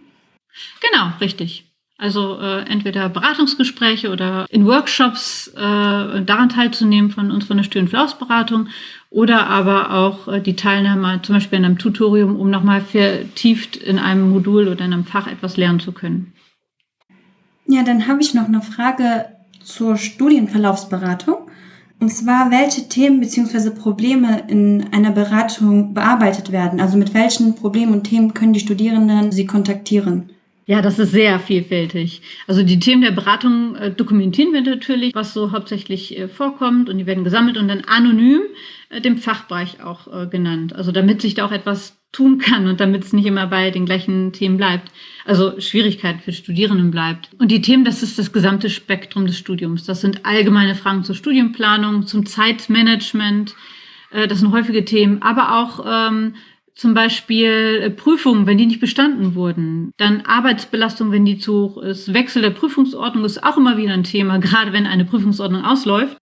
Genau, 0.82 1.12
richtig. 1.20 1.66
Also 1.98 2.40
äh, 2.40 2.62
entweder 2.62 3.10
Beratungsgespräche 3.10 4.10
oder 4.10 4.46
in 4.50 4.66
Workshops 4.66 5.50
äh, 5.50 5.60
daran 5.60 6.48
teilzunehmen 6.48 7.12
von 7.12 7.30
uns 7.30 7.46
von 7.46 7.58
der 7.58 7.66
Studienflausberatung 7.66 8.70
oder 9.10 9.48
aber 9.48 9.92
auch 9.92 10.30
äh, 10.30 10.40
die 10.40 10.56
Teilnahme 10.56 11.22
zum 11.24 11.36
Beispiel 11.36 11.60
in 11.60 11.66
einem 11.66 11.78
Tutorium, 11.78 12.38
um 12.38 12.50
nochmal 12.50 12.80
vertieft 12.80 13.76
in 13.76 14.00
einem 14.00 14.30
Modul 14.30 14.70
oder 14.70 14.86
in 14.86 14.94
einem 14.94 15.04
Fach 15.04 15.28
etwas 15.28 15.58
lernen 15.58 15.82
zu 15.82 15.92
können. 15.92 16.32
Ja, 17.68 17.84
dann 17.84 18.08
habe 18.08 18.22
ich 18.22 18.34
noch 18.34 18.46
eine 18.46 18.62
Frage 18.62 19.26
zur 19.62 19.98
Studienverlaufsberatung. 19.98 21.49
Und 22.02 22.10
zwar, 22.10 22.50
welche 22.50 22.88
Themen 22.88 23.20
bzw. 23.20 23.72
Probleme 23.72 24.44
in 24.48 24.94
einer 24.94 25.12
Beratung 25.12 25.94
bearbeitet 25.94 26.52
werden. 26.52 26.80
Also 26.80 26.98
mit 26.98 27.14
welchen 27.14 27.56
Problemen 27.56 27.94
und 27.94 28.04
Themen 28.06 28.34
können 28.34 28.54
die 28.54 28.62
Studierenden 28.62 29.32
Sie 29.34 29.46
kontaktieren? 29.46 30.30
Ja, 30.66 30.82
das 30.82 31.00
ist 31.00 31.12
sehr 31.12 31.40
vielfältig. 31.40 32.22
Also 32.48 32.64
die 32.64 32.80
Themen 32.80 33.02
der 33.02 33.12
Beratung 33.12 33.76
äh, 33.76 33.92
dokumentieren 33.92 34.54
wir 34.54 34.62
natürlich, 34.62 35.16
was 35.16 35.34
so 35.34 35.52
hauptsächlich 35.52 36.18
äh, 36.18 36.28
vorkommt 36.28 36.90
und 36.90 37.00
die 37.00 37.08
werden 37.08 37.24
gesammelt 37.24 37.58
und 37.58 37.68
dann 37.68 37.82
anonym 37.82 38.42
äh, 38.90 39.02
dem 39.02 39.18
Fachbereich 39.18 39.84
auch 39.84 40.08
äh, 40.08 40.28
genannt. 40.28 40.76
Also 40.76 40.92
damit 40.92 41.22
sich 41.22 41.34
da 41.34 41.46
auch 41.46 41.52
etwas 41.52 41.99
tun 42.12 42.40
kann 42.40 42.68
und 42.68 42.80
damit 42.80 43.04
es 43.04 43.14
nicht 43.14 43.26
immer 43.26 43.48
bei 43.48 43.70
den 43.70 43.86
gleichen 43.86 44.34
Themen 44.34 44.58
bleibt. 44.58 44.92
Also 45.26 45.60
Schwierigkeiten 45.60 46.20
für 46.20 46.32
Studierenden 46.32 46.90
bleibt. 46.92 47.30
Und 47.38 47.52
die 47.52 47.62
Themen, 47.62 47.86
das 47.86 48.02
ist 48.02 48.18
das 48.18 48.34
gesamte 48.34 48.70
Spektrum 48.70 49.28
des 49.28 49.38
Studiums. 49.38 49.84
Das 49.84 50.02
sind 50.02 50.26
allgemeine 50.26 50.76
Fragen 50.76 51.04
zur 51.04 51.16
Studienplanung, 51.16 52.08
zum 52.08 52.26
Zeitmanagement. 52.26 53.56
Äh, 54.12 54.28
das 54.28 54.40
sind 54.40 54.52
häufige 54.52 54.86
Themen, 54.86 55.22
aber 55.22 55.60
auch 55.60 55.86
ähm, 55.88 56.34
zum 56.74 56.94
Beispiel 56.94 57.82
äh, 57.84 57.90
Prüfungen, 57.92 58.48
wenn 58.48 58.58
die 58.58 58.66
nicht 58.66 58.80
bestanden 58.80 59.36
wurden. 59.36 59.92
Dann 59.98 60.22
Arbeitsbelastung, 60.22 61.12
wenn 61.12 61.26
die 61.26 61.38
zu 61.38 61.54
hoch 61.54 61.78
ist. 61.84 62.14
Wechsel 62.14 62.42
der 62.42 62.52
Prüfungsordnung 62.52 63.26
ist 63.26 63.44
auch 63.44 63.58
immer 63.58 63.78
wieder 63.78 63.94
ein 63.94 64.04
Thema, 64.04 64.38
gerade 64.40 64.74
wenn 64.74 64.88
eine 64.88 65.06
Prüfungsordnung 65.06 65.64
ausläuft. 65.64 66.18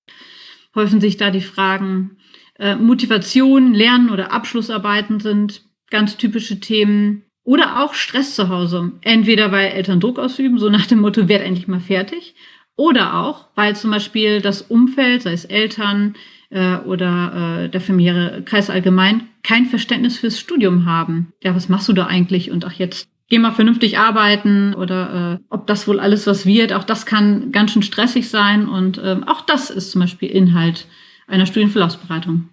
Häufen 0.75 0.99
sich 0.99 1.15
da 1.15 1.31
die 1.31 1.41
Fragen. 1.41 2.17
Äh, 2.59 2.75
Motivation, 2.75 3.73
Lernen 3.73 4.09
oder 4.09 4.33
Abschlussarbeiten 4.33 5.19
sind 5.19 5.61
ganz 5.89 6.17
typische 6.17 6.59
Themen. 6.59 7.23
Oder 7.43 7.81
auch 7.81 7.93
Stress 7.93 8.35
zu 8.35 8.49
Hause. 8.49 8.91
Entweder 9.01 9.53
weil 9.53 9.67
Eltern 9.69 10.01
Druck 10.01 10.19
ausüben, 10.19 10.59
so 10.59 10.69
nach 10.69 10.85
dem 10.85 10.99
Motto, 10.99 11.29
werd 11.29 11.43
endlich 11.43 11.67
mal 11.67 11.79
fertig. 11.79 12.35
Oder 12.75 13.15
auch, 13.15 13.45
weil 13.55 13.75
zum 13.75 13.91
Beispiel 13.91 14.41
das 14.41 14.61
Umfeld, 14.61 15.23
sei 15.23 15.31
es 15.31 15.45
Eltern 15.45 16.15
äh, 16.49 16.75
oder 16.77 17.63
äh, 17.63 17.69
der 17.69 17.81
familiäre 17.81 18.43
Kreis 18.43 18.69
allgemein, 18.69 19.23
kein 19.43 19.65
Verständnis 19.65 20.17
fürs 20.17 20.39
Studium 20.39 20.85
haben. 20.85 21.33
Ja, 21.41 21.55
was 21.55 21.69
machst 21.69 21.87
du 21.87 21.93
da 21.93 22.05
eigentlich? 22.05 22.51
Und 22.51 22.65
ach, 22.65 22.73
jetzt 22.73 23.07
geh 23.29 23.39
mal 23.39 23.51
vernünftig 23.51 23.97
arbeiten 23.97 24.73
oder 24.73 25.39
äh, 25.39 25.43
ob 25.49 25.67
das 25.67 25.87
wohl 25.87 25.99
alles 25.99 26.27
was 26.27 26.45
wird. 26.45 26.73
Auch 26.73 26.83
das 26.83 27.05
kann 27.05 27.51
ganz 27.51 27.71
schön 27.71 27.81
stressig 27.83 28.29
sein. 28.29 28.67
Und 28.67 28.97
äh, 28.97 29.17
auch 29.25 29.41
das 29.41 29.69
ist 29.69 29.91
zum 29.91 30.01
Beispiel 30.01 30.29
Inhalt 30.29 30.85
einer 31.27 31.45
Studienverlaufsberatung. 31.45 32.49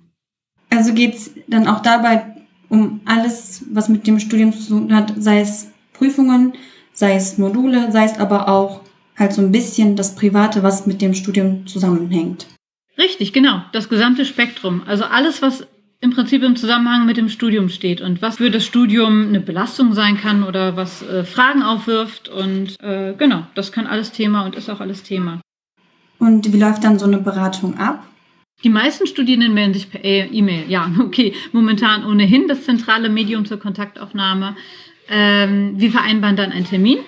Also 0.71 0.95
geht 0.95 1.15
es 1.15 1.35
dann 1.47 1.69
auch 1.69 1.81
dabei 1.81 2.34
um 2.75 3.01
alles, 3.05 3.65
was 3.73 3.89
mit 3.89 4.07
dem 4.07 4.19
Studium 4.19 4.53
zu 4.53 4.69
tun 4.69 4.95
hat, 4.95 5.13
sei 5.17 5.41
es 5.41 5.71
Prüfungen, 5.93 6.53
sei 6.93 7.15
es 7.15 7.39
Module, 7.39 7.91
sei 7.93 8.05
es 8.05 8.19
aber 8.19 8.49
auch 8.49 8.81
halt 9.17 9.33
so 9.33 9.43
ein 9.43 9.53
bisschen 9.53 9.97
das 9.97 10.15
Private, 10.15 10.63
was 10.63 10.87
mit 10.87 11.01
dem 11.01 11.15
Studium 11.15 11.67
zusammenhängt. 11.67 12.47
Richtig, 12.99 13.33
genau. 13.33 13.63
Das 13.73 13.89
gesamte 13.89 14.25
Spektrum. 14.25 14.83
Also 14.87 15.05
alles, 15.05 15.41
was 15.41 15.67
im 16.01 16.11
Prinzip 16.11 16.43
im 16.43 16.57
Zusammenhang 16.57 17.07
mit 17.07 17.17
dem 17.17 17.29
Studium 17.29 17.69
steht 17.69 18.01
und 18.01 18.21
was 18.21 18.37
für 18.37 18.51
das 18.51 18.65
Studium 18.65 19.29
eine 19.29 19.41
Belastung 19.41 19.95
sein 19.95 20.19
kann 20.19 20.43
oder 20.43 20.77
was 20.77 21.03
äh, 21.03 21.25
Fragen 21.25 21.63
aufwirft. 21.63 22.29
Und 22.29 22.79
äh, 22.83 23.15
genau, 23.17 23.47
das 23.55 23.73
kann 23.73 23.87
alles 23.87 24.13
Thema 24.13 24.45
und 24.45 24.55
ist 24.55 24.69
auch 24.69 24.81
alles 24.81 25.03
Thema. 25.03 25.41
Und 26.19 26.53
wie 26.53 26.59
läuft 26.59 26.85
dann 26.85 26.99
so 26.99 27.07
eine 27.07 27.19
Beratung 27.19 27.79
ab? 27.79 28.05
Die 28.65 28.71
meisten 28.71 29.07
Studierenden 29.07 29.53
melden 29.53 29.75
sich 29.75 29.91
per 29.91 30.03
E-Mail. 30.03 30.65
Ja, 30.69 30.91
okay. 31.01 31.35
Momentan 31.53 32.05
ohnehin 32.05 32.49
das 32.49 32.65
zentrale 32.65 33.11
Medium 33.11 33.45
zur 33.45 33.61
Kontaktaufnahme. 33.61 34.57
Ähm, 35.09 35.75
wir 35.79 35.91
vereinbaren 35.91 36.37
dann 36.37 36.51
einen 36.51 36.65
Termin. 36.65 36.99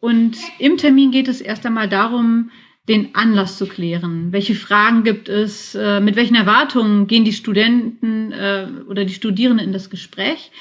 Und 0.00 0.36
im 0.58 0.76
Termin 0.76 1.10
geht 1.10 1.26
es 1.26 1.40
erst 1.40 1.66
einmal 1.66 1.88
darum, 1.88 2.50
den 2.88 3.16
Anlass 3.16 3.58
zu 3.58 3.66
klären. 3.66 4.30
Welche 4.30 4.54
Fragen 4.54 5.02
gibt 5.02 5.28
es? 5.28 5.74
Äh, 5.74 6.00
mit 6.00 6.14
welchen 6.14 6.36
Erwartungen 6.36 7.08
gehen 7.08 7.24
die 7.24 7.32
Studenten 7.32 8.30
äh, 8.30 8.68
oder 8.88 9.04
die 9.04 9.14
Studierenden 9.14 9.66
in 9.66 9.72
das 9.72 9.90
Gespräch? 9.90 10.52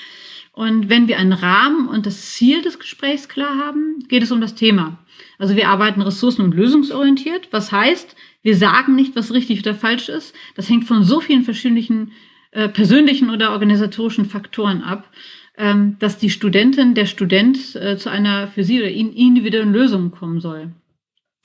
Und 0.51 0.89
wenn 0.89 1.07
wir 1.07 1.19
einen 1.19 1.33
Rahmen 1.33 1.87
und 1.87 2.07
das 2.07 2.31
Ziel 2.31 2.63
des 2.63 2.79
Gesprächs 2.79 3.27
klar 3.27 3.57
haben, 3.57 4.05
geht 4.07 4.23
es 4.23 4.31
um 4.31 4.41
das 4.41 4.55
Thema. 4.55 4.97
Also 5.37 5.55
wir 5.55 5.67
arbeiten 5.67 6.01
ressourcen- 6.01 6.43
und 6.43 6.55
lösungsorientiert, 6.55 7.49
was 7.51 7.71
heißt, 7.71 8.15
wir 8.45 8.55
sagen 8.55 8.93
nicht, 8.93 9.15
was 9.15 9.33
richtig 9.33 9.61
oder 9.61 9.73
falsch 9.73 10.07
ist. 10.07 10.35
Das 10.55 10.69
hängt 10.69 10.85
von 10.85 11.03
so 11.03 11.19
vielen 11.19 11.41
verschiedenen 11.41 12.11
äh, 12.51 12.69
persönlichen 12.69 13.31
oder 13.31 13.53
organisatorischen 13.53 14.25
Faktoren 14.25 14.83
ab, 14.83 15.11
ähm, 15.57 15.97
dass 15.97 16.19
die 16.19 16.29
Studentin, 16.29 16.93
der 16.93 17.07
Student 17.07 17.75
äh, 17.75 17.97
zu 17.97 18.11
einer 18.11 18.47
für 18.47 18.63
sie 18.63 18.79
oder 18.79 18.91
ihn 18.91 19.11
individuellen 19.13 19.73
Lösung 19.73 20.11
kommen 20.11 20.41
soll. 20.41 20.71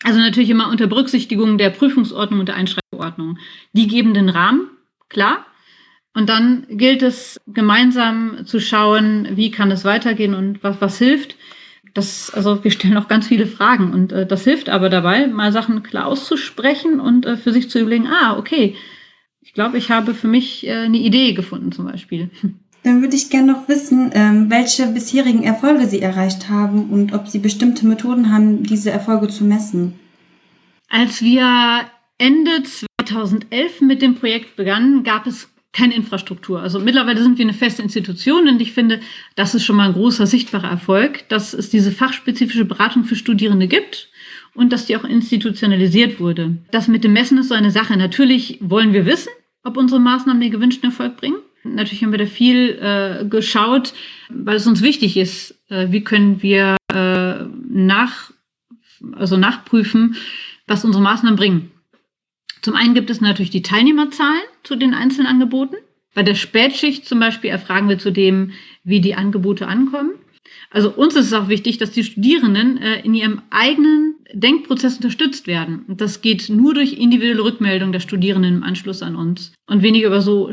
Also 0.02 0.18
natürlich 0.18 0.50
immer 0.50 0.68
unter 0.68 0.86
Berücksichtigung 0.88 1.56
der 1.56 1.70
Prüfungsordnung 1.70 2.40
und 2.40 2.48
der 2.48 2.56
Einschreibordnung. 2.56 3.38
Die 3.72 3.86
geben 3.86 4.12
den 4.12 4.28
Rahmen, 4.28 4.68
klar. 5.08 5.46
Und 6.12 6.28
dann 6.28 6.66
gilt 6.68 7.00
es 7.00 7.40
gemeinsam 7.46 8.44
zu 8.44 8.60
schauen, 8.60 9.26
wie 9.36 9.50
kann 9.50 9.70
es 9.70 9.86
weitergehen 9.86 10.34
und 10.34 10.62
was, 10.62 10.82
was 10.82 10.98
hilft. 10.98 11.36
Das, 11.94 12.30
also 12.32 12.62
wir 12.62 12.70
stellen 12.70 12.96
auch 12.96 13.08
ganz 13.08 13.26
viele 13.26 13.46
Fragen 13.46 13.92
und 13.92 14.12
äh, 14.12 14.26
das 14.26 14.44
hilft 14.44 14.68
aber 14.68 14.88
dabei, 14.88 15.26
mal 15.26 15.52
Sachen 15.52 15.82
klar 15.82 16.06
auszusprechen 16.06 17.00
und 17.00 17.26
äh, 17.26 17.36
für 17.36 17.52
sich 17.52 17.68
zu 17.68 17.80
überlegen, 17.80 18.06
ah, 18.06 18.38
okay, 18.38 18.76
ich 19.40 19.54
glaube, 19.54 19.78
ich 19.78 19.90
habe 19.90 20.14
für 20.14 20.28
mich 20.28 20.66
äh, 20.66 20.72
eine 20.72 20.98
Idee 20.98 21.32
gefunden 21.32 21.72
zum 21.72 21.86
Beispiel. 21.86 22.30
Dann 22.82 23.02
würde 23.02 23.14
ich 23.14 23.28
gerne 23.28 23.52
noch 23.52 23.68
wissen, 23.68 24.10
ähm, 24.14 24.50
welche 24.50 24.86
bisherigen 24.86 25.42
Erfolge 25.42 25.86
Sie 25.86 26.00
erreicht 26.00 26.48
haben 26.48 26.88
und 26.90 27.12
ob 27.12 27.28
Sie 27.28 27.38
bestimmte 27.38 27.86
Methoden 27.86 28.32
haben, 28.32 28.62
diese 28.62 28.90
Erfolge 28.90 29.28
zu 29.28 29.44
messen. 29.44 29.98
Als 30.88 31.20
wir 31.20 31.84
Ende 32.16 32.62
2011 33.06 33.82
mit 33.82 34.00
dem 34.00 34.14
Projekt 34.14 34.56
begannen, 34.56 35.04
gab 35.04 35.26
es 35.26 35.49
keine 35.72 35.94
Infrastruktur. 35.94 36.60
Also 36.60 36.80
mittlerweile 36.80 37.22
sind 37.22 37.38
wir 37.38 37.44
eine 37.44 37.54
feste 37.54 37.82
Institution 37.82 38.48
und 38.48 38.60
ich 38.60 38.72
finde, 38.72 39.00
das 39.36 39.54
ist 39.54 39.64
schon 39.64 39.76
mal 39.76 39.86
ein 39.86 39.92
großer 39.92 40.26
sichtbarer 40.26 40.68
Erfolg, 40.68 41.28
dass 41.28 41.54
es 41.54 41.70
diese 41.70 41.92
fachspezifische 41.92 42.64
Beratung 42.64 43.04
für 43.04 43.16
Studierende 43.16 43.68
gibt 43.68 44.08
und 44.54 44.72
dass 44.72 44.86
die 44.86 44.96
auch 44.96 45.04
institutionalisiert 45.04 46.18
wurde. 46.18 46.58
Das 46.72 46.88
mit 46.88 47.04
dem 47.04 47.12
Messen 47.12 47.38
ist 47.38 47.48
so 47.48 47.54
eine 47.54 47.70
Sache. 47.70 47.96
Natürlich 47.96 48.58
wollen 48.60 48.92
wir 48.92 49.06
wissen, 49.06 49.30
ob 49.62 49.76
unsere 49.76 50.00
Maßnahmen 50.00 50.40
den 50.40 50.50
gewünschten 50.50 50.90
Erfolg 50.90 51.16
bringen. 51.16 51.36
Natürlich 51.62 52.02
haben 52.02 52.12
wir 52.12 52.18
da 52.18 52.26
viel 52.26 52.78
äh, 52.80 53.24
geschaut, 53.26 53.92
weil 54.30 54.56
es 54.56 54.66
uns 54.66 54.82
wichtig 54.82 55.16
ist, 55.16 55.62
äh, 55.68 55.88
wie 55.90 56.02
können 56.02 56.42
wir 56.42 56.76
äh, 56.92 57.44
nach, 57.68 58.32
also 59.12 59.36
nachprüfen, 59.36 60.16
was 60.66 60.84
unsere 60.84 61.02
Maßnahmen 61.02 61.36
bringen. 61.36 61.70
Zum 62.62 62.74
einen 62.74 62.94
gibt 62.94 63.10
es 63.10 63.20
natürlich 63.20 63.50
die 63.50 63.62
Teilnehmerzahlen 63.62 64.42
zu 64.62 64.76
den 64.76 64.94
einzelnen 64.94 65.26
Angeboten. 65.26 65.76
Bei 66.14 66.22
der 66.22 66.34
Spätschicht 66.34 67.06
zum 67.06 67.20
Beispiel 67.20 67.50
erfragen 67.50 67.88
wir 67.88 67.98
zudem, 67.98 68.52
wie 68.82 69.00
die 69.00 69.14
Angebote 69.14 69.68
ankommen. 69.68 70.12
Also 70.70 70.90
uns 70.90 71.16
ist 71.16 71.26
es 71.26 71.32
auch 71.32 71.48
wichtig, 71.48 71.78
dass 71.78 71.90
die 71.90 72.04
Studierenden 72.04 72.78
äh, 72.78 73.00
in 73.00 73.14
ihrem 73.14 73.42
eigenen 73.50 74.14
Denkprozess 74.32 74.96
unterstützt 74.96 75.46
werden. 75.46 75.84
Und 75.88 76.00
das 76.00 76.22
geht 76.22 76.48
nur 76.48 76.74
durch 76.74 76.94
individuelle 76.94 77.42
Rückmeldung 77.42 77.92
der 77.92 78.00
Studierenden 78.00 78.56
im 78.56 78.62
Anschluss 78.62 79.02
an 79.02 79.16
uns 79.16 79.52
und 79.66 79.82
weniger 79.82 80.08
über 80.08 80.20
so 80.20 80.50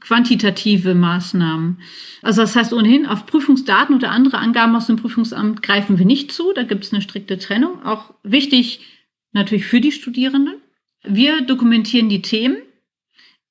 quantitative 0.00 0.94
Maßnahmen. 0.94 1.78
Also 2.22 2.42
das 2.42 2.56
heißt 2.56 2.72
ohnehin, 2.72 3.06
auf 3.06 3.26
Prüfungsdaten 3.26 3.94
oder 3.94 4.10
andere 4.10 4.38
Angaben 4.38 4.74
aus 4.74 4.86
dem 4.86 4.96
Prüfungsamt 4.96 5.62
greifen 5.62 5.98
wir 5.98 6.06
nicht 6.06 6.32
zu. 6.32 6.52
Da 6.54 6.64
gibt 6.64 6.84
es 6.84 6.92
eine 6.92 7.02
strikte 7.02 7.38
Trennung. 7.38 7.82
Auch 7.84 8.14
wichtig 8.22 8.80
natürlich 9.32 9.66
für 9.66 9.80
die 9.80 9.92
Studierenden. 9.92 10.56
Wir 11.04 11.42
dokumentieren 11.42 12.08
die 12.08 12.22
Themen 12.22 12.56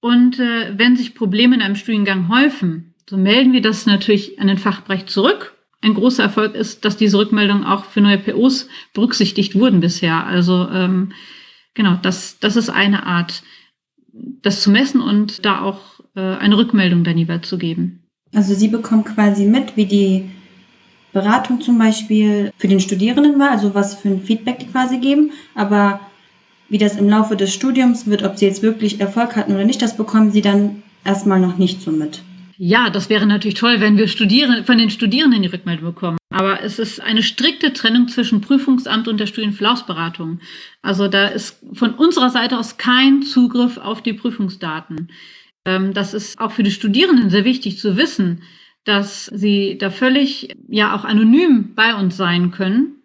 und 0.02 0.40
äh, 0.40 0.78
wenn 0.78 0.98
sich 0.98 1.16
Probleme 1.16 1.56
in 1.56 1.62
einem 1.62 1.76
Studiengang 1.76 2.28
häufen, 2.28 2.96
so 3.10 3.18
melden 3.18 3.54
wir 3.54 3.62
das 3.62 3.86
natürlich 3.86 4.40
an 4.40 4.48
den 4.48 4.58
Fachbereich 4.58 5.06
zurück. 5.06 5.56
Ein 5.82 5.94
großer 5.94 6.24
Erfolg 6.24 6.56
ist, 6.56 6.86
dass 6.86 6.98
diese 6.98 7.18
Rückmeldungen 7.18 7.64
auch 7.64 7.86
für 7.86 8.02
neue 8.02 8.18
POs 8.18 8.68
berücksichtigt 8.94 9.56
wurden 9.56 9.80
bisher. 9.80 10.26
Also 10.26 10.68
ähm, 10.70 11.14
genau, 11.74 11.98
das, 12.02 12.40
das 12.40 12.56
ist 12.56 12.70
eine 12.70 13.06
Art, 13.06 13.44
das 14.12 14.62
zu 14.62 14.72
messen 14.72 15.02
und 15.02 15.46
da 15.46 15.62
auch 15.62 16.00
äh, 16.16 16.20
eine 16.20 16.58
Rückmeldung 16.58 17.04
dann 17.04 17.18
jeweils 17.18 17.48
zu 17.48 17.58
geben. 17.58 18.04
Also 18.34 18.54
Sie 18.54 18.70
bekommen 18.70 19.04
quasi 19.04 19.46
mit, 19.46 19.76
wie 19.76 19.86
die 19.86 20.30
Beratung 21.14 21.62
zum 21.62 21.78
Beispiel 21.78 22.52
für 22.58 22.68
den 22.68 22.80
Studierenden 22.80 23.38
war, 23.40 23.52
also 23.52 23.76
was 23.76 23.96
für 23.96 24.10
ein 24.10 24.22
Feedback 24.22 24.60
die 24.60 24.68
quasi 24.68 25.00
geben, 25.00 25.32
aber 25.56 26.00
wie 26.72 26.78
das 26.78 26.96
im 26.96 27.10
Laufe 27.10 27.36
des 27.36 27.54
Studiums 27.54 28.08
wird, 28.08 28.24
ob 28.24 28.38
Sie 28.38 28.46
jetzt 28.46 28.64
wirklich 28.64 29.02
Erfolg 29.02 29.36
hatten 29.36 29.52
oder 29.52 29.66
nicht, 29.66 29.82
das 29.82 29.98
bekommen 29.98 30.32
Sie 30.32 30.42
dann 30.42 30.84
erstmal 31.04 31.40
noch 31.40 31.58
nicht 31.58 31.82
so 31.82 31.92
mit. 31.92 32.22
Ja, 32.58 32.90
das 32.90 33.10
wäre 33.10 33.26
natürlich 33.26 33.56
toll, 33.56 33.82
wenn 33.82 33.98
wir 33.98 34.08
Studieren, 34.08 34.64
von 34.64 34.78
den 34.78 34.90
Studierenden 34.90 35.42
die 35.42 35.50
Rückmeldung 35.50 35.94
bekommen. 35.94 36.18
Aber 36.30 36.64
es 36.64 36.80
ist 36.80 37.02
eine 37.02 37.24
strikte 37.24 37.74
Trennung 37.74 38.08
zwischen 38.08 38.40
Prüfungsamt 38.40 39.10
und 39.10 39.20
der 39.20 39.26
Studienverlaufsberatung. 39.26 40.40
Also 40.82 41.10
da 41.10 41.28
ist 41.28 41.60
von 41.74 41.94
unserer 41.94 42.30
Seite 42.30 42.58
aus 42.58 42.78
kein 42.78 43.22
Zugriff 43.22 43.78
auf 43.78 44.02
die 44.02 44.14
Prüfungsdaten. 44.14 45.10
Ähm, 45.66 45.94
das 45.94 46.14
ist 46.14 46.40
auch 46.40 46.54
für 46.54 46.64
die 46.64 46.72
Studierenden 46.72 47.30
sehr 47.30 47.44
wichtig 47.44 47.80
zu 47.80 47.98
wissen, 47.98 48.44
dass 48.86 49.26
sie 49.26 49.78
da 49.78 49.90
völlig 49.90 50.56
ja 50.70 50.96
auch 50.96 51.04
anonym 51.04 51.74
bei 51.76 51.96
uns 51.96 52.16
sein 52.16 52.52
können 52.52 53.01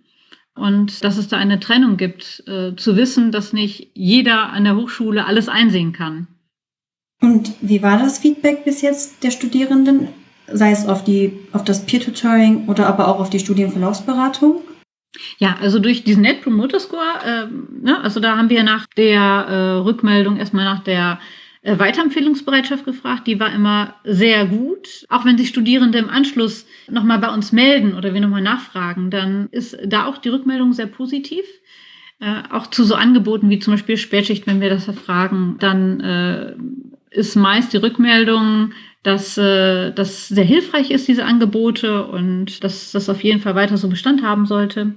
und 0.57 1.05
dass 1.05 1.19
es 1.19 1.29
da 1.29 1.37
eine 1.37 1.61
Trennung 1.61 1.97
gibt, 1.97 2.43
äh, 2.47 2.75
zu 2.77 2.97
wissen, 2.97 3.31
dass 3.31 3.53
nicht 3.53 3.91
jeder 3.95 4.53
an 4.53 4.65
der 4.65 4.77
Hochschule 4.77 5.27
alles 5.27 5.49
einsehen 5.49 5.93
kann. 5.93 6.27
Und 7.21 7.53
wie 7.61 7.83
war 7.83 7.99
das 7.99 8.19
Feedback 8.19 8.65
bis 8.65 8.83
jetzt 8.83 9.23
der 9.23 9.31
Studierenden, 9.31 10.09
sei 10.53 10.71
es 10.71 10.87
auf, 10.87 11.05
die, 11.05 11.33
auf 11.53 11.65
das 11.65 11.87
Peer-Tutoring 11.87 12.69
oder 12.69 12.87
aber 12.87 13.09
auch 13.09 13.21
auf 13.21 13.31
die 13.31 13.39
Studienverlaufsberatung? 13.39 14.63
Ja, 15.39 15.57
also 15.61 15.79
durch 15.79 16.05
diesen 16.05 16.23
Net 16.23 16.43
Promoter 16.43 16.81
Score, 16.81 17.03
äh, 17.25 17.47
ne, 17.83 18.01
also 18.03 18.21
da 18.21 18.37
haben 18.37 18.51
wir 18.51 18.63
nach 18.63 18.87
der 18.97 19.19
äh, 19.19 19.79
Rückmeldung 19.79 20.37
erstmal 20.37 20.65
nach 20.65 20.85
der 20.85 21.19
Weiterempfehlungsbereitschaft 21.67 22.85
gefragt. 22.85 23.27
Die 23.27 23.41
war 23.41 23.53
immer 23.53 23.95
sehr 24.05 24.47
gut. 24.47 25.07
Auch 25.09 25.25
wenn 25.25 25.37
sich 25.37 25.49
Studierende 25.49 25.99
im 25.99 26.09
Anschluss 26.09 26.67
nochmal 26.89 27.19
bei 27.19 27.33
uns 27.33 27.53
melden 27.53 27.95
oder 27.95 28.15
wir 28.15 28.21
nochmal 28.21 28.43
nachfragen, 28.43 29.11
dann 29.11 29.49
ist 29.51 29.77
da 29.85 30.07
auch 30.07 30.19
die 30.19 30.29
Rückmeldung 30.29 30.73
sehr 30.73 30.87
positiv. 30.87 31.45
Äh, 32.21 32.43
auch 32.51 32.69
zu 32.69 32.85
so 32.85 32.95
Angeboten 32.95 33.51
wie 33.51 33.59
zum 33.59 33.75
Beispiel 33.75 33.97
Spätschicht, 33.97 34.47
wenn 34.47 34.61
wir 34.61 34.71
das 34.71 34.89
erfragen, 34.89 35.57
dann 35.59 36.01
äh, 36.01 36.55
ist 37.11 37.37
meist 37.37 37.73
die 37.73 37.79
Rückmeldung, 37.79 38.73
dass 39.03 39.37
äh, 39.37 39.93
das 39.93 40.29
sehr 40.29 40.45
hilfreich 40.45 40.91
ist, 40.91 41.09
diese 41.09 41.25
Angebote 41.25 42.07
und 42.07 42.65
dass 42.65 42.93
das 42.93 43.09
auf 43.09 43.23
jeden 43.23 43.41
Fall 43.41 43.55
weiter 43.55 43.77
so 43.77 43.89
Bestand 43.89 44.23
haben 44.23 44.47
sollte. 44.47 44.95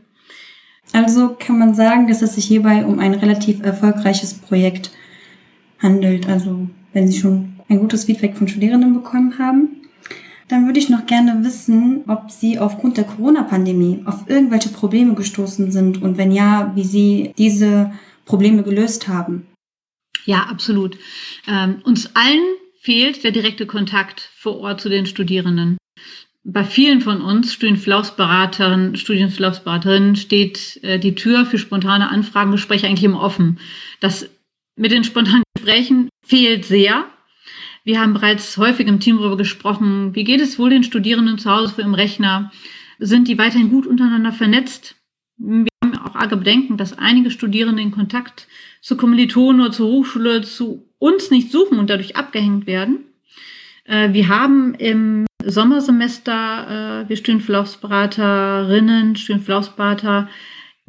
Also 0.94 1.36
kann 1.38 1.60
man 1.60 1.76
sagen, 1.76 2.08
dass 2.08 2.22
es 2.22 2.36
sich 2.36 2.46
hierbei 2.46 2.86
um 2.86 3.00
ein 3.00 3.14
relativ 3.14 3.62
erfolgreiches 3.62 4.36
Projekt 4.36 4.92
handelt. 5.80 6.28
Also 6.28 6.68
wenn 6.94 7.08
Sie 7.08 7.20
schon 7.20 7.54
ein 7.68 7.80
gutes 7.80 8.06
Feedback 8.06 8.36
von 8.36 8.48
Studierenden 8.48 8.94
bekommen 8.94 9.38
haben, 9.40 9.80
dann 10.48 10.66
würde 10.66 10.80
ich 10.80 10.90
noch 10.90 11.06
gerne 11.06 11.44
wissen, 11.44 12.04
ob 12.08 12.32
Sie 12.32 12.58
aufgrund 12.58 12.98
der 12.98 13.04
Corona-Pandemie 13.04 14.02
auf 14.06 14.28
irgendwelche 14.28 14.70
Probleme 14.70 15.14
gestoßen 15.14 15.72
sind 15.72 16.02
und 16.02 16.18
wenn 16.18 16.32
ja, 16.32 16.72
wie 16.76 16.84
Sie 16.84 17.34
diese 17.38 17.92
Probleme 18.26 18.64
gelöst 18.64 19.08
haben. 19.08 19.48
Ja, 20.26 20.48
absolut. 20.50 20.98
Ähm, 21.48 21.82
uns 21.84 22.16
allen 22.16 22.44
fehlt 22.82 23.24
der 23.24 23.32
direkte 23.32 23.66
Kontakt 23.66 24.30
vor 24.36 24.60
Ort 24.60 24.82
zu 24.82 24.90
den 24.90 25.06
Studierenden. 25.06 25.78
Bei 26.44 26.64
vielen 26.64 27.02
von 27.02 27.22
uns, 27.22 27.54
Studienverlaufsberaterinnen, 27.54 28.96
Studienverlaufsberaterinnen, 28.96 30.16
steht 30.16 30.80
äh, 30.84 30.98
die 30.98 31.14
Tür 31.14 31.46
für 31.46 31.58
spontane 31.58 32.10
Anfragengespräche 32.10 32.88
eigentlich 32.88 33.04
immer 33.04 33.22
offen. 33.22 33.60
Das 34.00 34.30
mit 34.76 34.92
den 34.92 35.04
spontanen 35.04 35.44
Gesprächen 35.60 36.10
fehlt 36.22 36.66
sehr. 36.66 37.06
Wir 37.84 38.00
haben 38.00 38.14
bereits 38.14 38.58
häufig 38.58 38.88
im 38.88 39.00
Team 39.00 39.18
darüber 39.18 39.36
gesprochen, 39.36 40.16
wie 40.16 40.24
geht 40.24 40.42
es 40.42 40.58
wohl 40.58 40.70
den 40.70 40.84
Studierenden 40.84 41.38
zu 41.38 41.50
Hause 41.50 41.76
für 41.76 41.82
im 41.82 41.94
Rechner? 41.94 42.52
Sind 42.98 43.28
die 43.28 43.38
weiterhin 43.38 43.70
gut 43.70 43.86
untereinander 43.86 44.32
vernetzt? 44.32 44.96
Wir 45.38 45.68
haben 45.84 45.98
auch 45.98 46.16
arge 46.16 46.38
Bedenken, 46.38 46.78
dass 46.78 46.98
einige 46.98 47.32
Studierende 47.32 47.82
den 47.82 47.92
Kontakt 47.92 48.48
zu 48.82 48.96
Kommilitonen 48.96 49.62
oder 49.62 49.72
zur 49.72 49.90
Hochschule 49.90 50.44
zu 50.44 50.86
uns 50.98 51.30
nicht 51.30 51.52
suchen 51.52 51.78
und 51.78 51.90
dadurch 51.90 52.16
abgehängt 52.16 52.66
werden. 52.66 53.00
Äh, 53.86 54.14
wir 54.14 54.30
haben 54.30 54.76
im 54.76 55.26
Sommersemester, 55.44 57.04
äh, 57.06 57.10
wir 57.10 57.18
Studienverlaufsberaterinnen, 57.18 59.18
Studienverlaufsberater, 59.18 60.30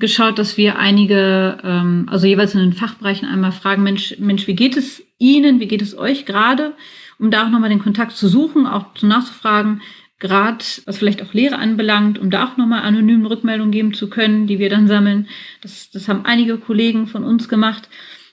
geschaut, 0.01 0.39
dass 0.39 0.57
wir 0.57 0.79
einige, 0.79 1.59
ähm, 1.63 2.07
also 2.11 2.27
jeweils 2.27 2.55
in 2.55 2.61
den 2.61 2.73
Fachbereichen 2.73 3.29
einmal 3.29 3.53
fragen, 3.53 3.83
Mensch, 3.83 4.17
Mensch, 4.19 4.47
wie 4.47 4.57
geht 4.57 4.77
es 4.77 5.03
Ihnen, 5.19 5.61
wie 5.61 5.69
geht 5.69 5.83
es 5.83 5.97
euch 5.97 6.27
gerade, 6.27 6.73
um 7.19 7.31
da 7.31 7.45
auch 7.45 7.51
nochmal 7.51 7.71
den 7.71 7.83
Kontakt 7.83 8.17
zu 8.17 8.27
suchen, 8.27 8.67
auch 8.67 8.95
zu 8.95 9.07
nachzufragen, 9.07 9.83
gerade 10.19 10.65
was 10.87 10.99
vielleicht 10.99 11.23
auch 11.23 11.33
Lehre 11.35 11.59
anbelangt, 11.59 12.19
um 12.19 12.31
da 12.31 12.47
auch 12.47 12.57
nochmal 12.57 12.83
anonyme 12.83 13.29
Rückmeldungen 13.29 13.73
geben 13.73 13.95
zu 13.95 14.11
können, 14.11 14.47
die 14.47 14.59
wir 14.59 14.71
dann 14.71 14.89
sammeln. 14.89 15.29
Das, 15.63 15.91
das 15.91 16.09
haben 16.09 16.25
einige 16.25 16.59
Kollegen 16.59 17.07
von 17.07 17.25
uns 17.25 17.49
gemacht. 17.49 17.89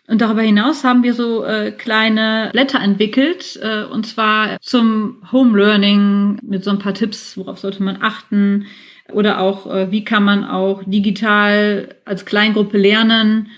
Und 0.08 0.22
darüber 0.22 0.42
hinaus 0.42 0.86
haben 0.86 1.04
wir 1.04 1.14
so 1.14 1.44
äh, 1.44 1.72
kleine 1.72 2.50
Blätter 2.54 2.80
entwickelt, 2.80 3.60
äh, 3.62 3.84
und 3.84 4.08
zwar 4.08 4.58
zum 4.62 5.18
Home 5.34 5.58
Learning 5.58 6.40
mit 6.44 6.64
so 6.64 6.72
ein 6.72 6.80
paar 6.80 6.94
Tipps, 6.94 7.36
worauf 7.36 7.60
sollte 7.60 7.84
man 7.84 8.02
achten, 8.02 8.68
oder 9.14 9.40
auch, 9.40 9.72
äh, 9.74 9.92
wie 9.92 10.04
kann 10.04 10.24
man 10.24 10.44
auch 10.44 10.84
digital 10.86 11.90
als 12.06 12.26
Kleingruppe 12.26 12.78
lernen. 12.78 13.50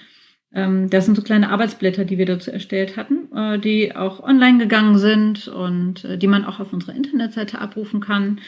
Ähm, 0.53 0.89
das 0.89 1.05
sind 1.05 1.15
so 1.15 1.21
kleine 1.21 1.49
Arbeitsblätter, 1.49 2.05
die 2.05 2.17
wir 2.17 2.25
dazu 2.25 2.51
erstellt 2.51 2.97
hatten, 2.97 3.35
äh, 3.35 3.59
die 3.59 3.95
auch 3.95 4.23
online 4.23 4.57
gegangen 4.57 4.97
sind 4.97 5.47
und 5.47 6.05
äh, 6.05 6.17
die 6.17 6.27
man 6.27 6.45
auch 6.45 6.59
auf 6.59 6.73
unserer 6.73 6.95
Internetseite 6.95 7.59
abrufen 7.59 7.99
kann. 7.99 8.39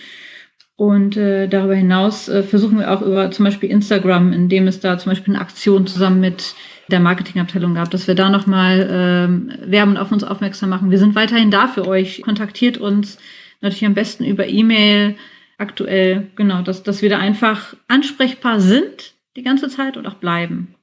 Und 0.75 1.15
äh, 1.15 1.47
darüber 1.47 1.75
hinaus 1.75 2.27
äh, 2.27 2.41
versuchen 2.41 2.79
wir 2.79 2.91
auch 2.91 3.03
über 3.03 3.29
zum 3.29 3.45
Beispiel 3.45 3.69
Instagram, 3.69 4.33
indem 4.33 4.67
es 4.67 4.79
da 4.79 4.97
zum 4.97 5.11
Beispiel 5.11 5.35
eine 5.35 5.41
Aktion 5.43 5.85
zusammen 5.85 6.19
mit 6.19 6.55
der 6.89 6.99
Marketingabteilung 6.99 7.75
gab, 7.75 7.91
dass 7.91 8.07
wir 8.07 8.15
da 8.15 8.29
nochmal 8.29 8.87
ähm, 8.91 9.51
werben 9.63 9.91
und 9.91 9.97
auf 9.97 10.11
uns 10.11 10.23
aufmerksam 10.23 10.69
machen. 10.69 10.89
Wir 10.89 10.97
sind 10.97 11.13
weiterhin 11.13 11.51
da 11.51 11.67
für 11.67 11.87
euch. 11.87 12.23
Kontaktiert 12.23 12.79
uns 12.79 13.19
natürlich 13.61 13.85
am 13.85 13.93
besten 13.93 14.25
über 14.25 14.47
E-Mail 14.47 15.15
aktuell, 15.61 16.27
genau, 16.35 16.61
dass, 16.61 16.83
dass 16.83 17.01
wir 17.01 17.09
da 17.09 17.19
einfach 17.19 17.75
ansprechbar 17.87 18.59
sind 18.59 19.13
die 19.35 19.43
ganze 19.43 19.69
Zeit 19.69 19.95
und 19.95 20.05
auch 20.07 20.15
bleiben. 20.15 20.75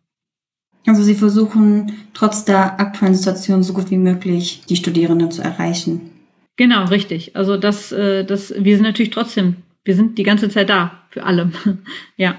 Also 0.87 1.02
Sie 1.02 1.14
versuchen 1.14 1.92
trotz 2.14 2.44
der 2.44 2.80
aktuellen 2.80 3.14
Situation 3.14 3.62
so 3.62 3.75
gut 3.75 3.90
wie 3.90 3.99
möglich 3.99 4.62
die 4.68 4.76
Studierenden 4.76 5.30
zu 5.30 5.42
erreichen. 5.42 6.11
Genau, 6.56 6.85
richtig. 6.87 7.37
Also 7.37 7.56
das, 7.56 7.92
äh, 7.92 8.25
das, 8.25 8.54
wir 8.56 8.76
sind 8.76 8.85
natürlich 8.85 9.11
trotzdem, 9.11 9.56
wir 9.85 9.94
sind 9.94 10.18
die 10.18 10.23
ganze 10.23 10.49
Zeit 10.49 10.70
da 10.70 11.02
für 11.11 11.25
alle. 11.25 11.52
ja. 12.16 12.37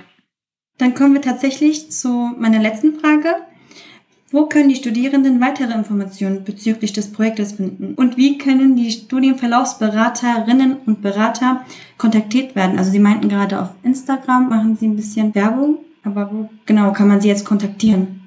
Dann 0.78 0.96
kommen 0.96 1.14
wir 1.14 1.22
tatsächlich 1.22 1.92
zu 1.92 2.10
meiner 2.38 2.60
letzten 2.60 3.00
Frage. 3.00 3.36
Wo 4.32 4.46
können 4.46 4.70
die 4.70 4.76
Studierenden 4.76 5.42
weitere 5.42 5.74
Informationen 5.74 6.44
bezüglich 6.44 6.94
des 6.94 7.12
Projektes 7.12 7.54
finden? 7.54 7.96
Und 7.96 8.16
wie 8.16 8.38
können 8.38 8.76
die 8.76 8.92
Studienverlaufsberaterinnen 8.92 10.78
und 10.86 11.02
Berater 11.02 11.66
kontaktiert 11.98 12.56
werden? 12.56 12.78
Also 12.78 12.92
Sie 12.92 13.00
meinten 13.00 13.30
gerade 13.30 13.60
auf 13.60 13.70
Instagram 13.82 14.50
machen 14.50 14.78
Sie 14.78 14.88
ein 14.88 14.96
bisschen 14.96 15.34
Werbung, 15.34 15.80
aber 16.04 16.30
wo 16.32 16.50
genau 16.68 16.94
kann 16.94 17.08
man 17.08 17.22
Sie 17.22 17.28
jetzt 17.28 17.46
kontaktieren? 17.46 18.20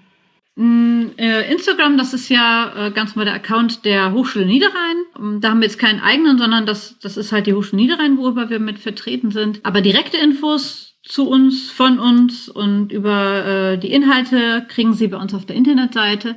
Mm, 0.56 1.04
äh, 1.16 1.50
Instagram, 1.50 1.96
das 1.96 2.12
ist 2.12 2.28
ja 2.28 2.72
äh, 2.76 2.90
ganz 2.90 3.14
mal 3.14 3.24
der 3.24 3.34
Account 3.34 3.84
der 3.84 4.12
Hochschule 4.12 4.44
Niederrhein. 4.44 4.96
Mm, 5.18 5.40
da 5.40 5.50
haben 5.50 5.60
wir 5.60 5.68
jetzt 5.68 5.78
keinen 5.78 6.00
eigenen, 6.00 6.36
sondern 6.36 6.66
das, 6.66 6.98
das 7.00 7.16
ist 7.16 7.30
halt 7.30 7.46
die 7.46 7.54
Hochschule 7.54 7.80
Niederrhein, 7.80 8.18
worüber 8.18 8.50
wir 8.50 8.58
mit 8.58 8.78
vertreten 8.78 9.30
sind. 9.30 9.60
Aber 9.62 9.80
direkte 9.80 10.18
Infos 10.18 10.91
zu 11.02 11.28
uns, 11.28 11.70
von 11.70 11.98
uns 11.98 12.48
und 12.48 12.90
über 12.92 13.44
äh, 13.44 13.76
die 13.78 13.92
Inhalte 13.92 14.64
kriegen 14.68 14.94
Sie 14.94 15.08
bei 15.08 15.18
uns 15.18 15.34
auf 15.34 15.44
der 15.46 15.56
Internetseite. 15.56 16.36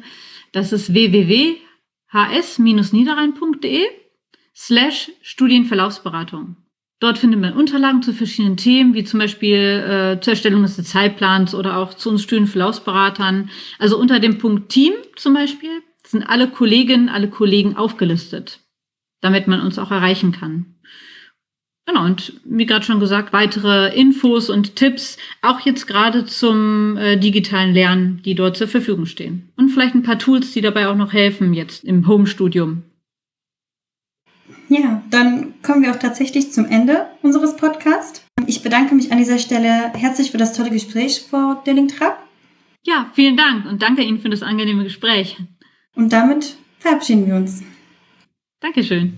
Das 0.51 0.71
ist 0.71 0.93
www.hs-niederrhein.de 0.93 3.83
slash 4.55 5.11
Studienverlaufsberatung. 5.21 6.57
Dort 6.99 7.17
findet 7.17 7.41
man 7.41 7.53
Unterlagen 7.53 8.01
zu 8.01 8.13
verschiedenen 8.13 8.57
Themen, 8.57 8.93
wie 8.93 9.03
zum 9.03 9.19
Beispiel 9.19 9.57
äh, 9.57 10.19
zur 10.21 10.31
Erstellung 10.31 10.63
des 10.63 10.81
Zeitplans 10.83 11.53
oder 11.53 11.77
auch 11.77 11.93
zu 11.93 12.09
uns 12.09 12.23
Studienverlaufsberatern. 12.23 13.49
Also 13.79 13.99
unter 13.99 14.19
dem 14.19 14.37
Punkt 14.37 14.69
Team 14.69 14.93
zum 15.15 15.33
Beispiel 15.33 15.81
sind 16.07 16.23
alle 16.23 16.49
Kolleginnen, 16.49 17.09
alle 17.09 17.29
Kollegen 17.29 17.75
aufgelistet, 17.75 18.61
damit 19.21 19.47
man 19.47 19.61
uns 19.61 19.77
auch 19.77 19.91
erreichen 19.91 20.31
kann. 20.31 20.74
Genau, 21.87 22.03
und 22.03 22.33
wie 22.45 22.65
gerade 22.65 22.83
schon 22.83 22.99
gesagt, 22.99 23.31
weitere 23.31 23.95
Infos 23.95 24.49
und 24.49 24.75
Tipps, 24.75 25.17
auch 25.43 25.59
jetzt 25.59 25.85
gerade 25.85 26.25
zum 26.25 26.97
äh, 26.97 27.15
digitalen 27.17 27.73
Lernen, 27.73 28.21
die 28.25 28.33
dort 28.33 28.57
zur 28.57 28.67
Verfügung 28.67 29.05
stehen. 29.05 29.49
Und 29.55 29.69
vielleicht 29.69 29.93
ein 29.93 30.01
paar 30.01 30.17
Tools, 30.17 30.51
die 30.51 30.61
dabei 30.61 30.87
auch 30.87 30.95
noch 30.95 31.13
helfen 31.13 31.53
jetzt 31.53 31.83
im 31.83 32.07
Homestudium. 32.07 32.83
Ja, 34.67 35.03
dann 35.11 35.53
kommen 35.61 35.83
wir 35.83 35.91
auch 35.91 35.99
tatsächlich 35.99 36.51
zum 36.51 36.65
Ende 36.65 37.05
unseres 37.21 37.55
Podcasts. 37.55 38.23
Ich 38.47 38.63
bedanke 38.63 38.95
mich 38.95 39.11
an 39.11 39.19
dieser 39.19 39.37
Stelle 39.37 39.91
herzlich 39.93 40.31
für 40.31 40.37
das 40.39 40.53
tolle 40.53 40.71
Gespräch, 40.71 41.25
Frau 41.29 41.61
Delling-Trapp. 41.65 42.17
Ja, 42.83 43.11
vielen 43.13 43.37
Dank 43.37 43.65
und 43.65 43.81
danke 43.83 44.01
Ihnen 44.01 44.19
für 44.19 44.29
das 44.29 44.41
angenehme 44.41 44.83
Gespräch. 44.83 45.37
Und 45.95 46.11
damit 46.11 46.55
verabschieden 46.79 47.27
wir 47.27 47.35
uns. 47.35 47.63
Dankeschön. 48.59 49.13